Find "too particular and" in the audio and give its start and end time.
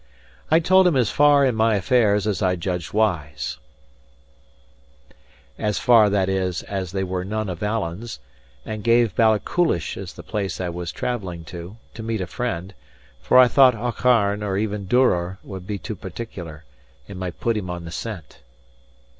15.77-17.19